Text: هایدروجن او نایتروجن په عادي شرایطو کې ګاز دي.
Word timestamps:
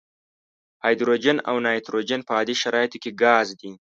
هایدروجن 0.83 1.37
او 1.49 1.55
نایتروجن 1.65 2.19
په 2.25 2.31
عادي 2.37 2.55
شرایطو 2.61 2.97
کې 3.03 3.11
ګاز 3.23 3.47
دي. 3.59 3.71